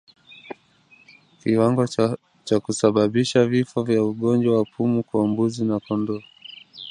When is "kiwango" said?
1.39-1.87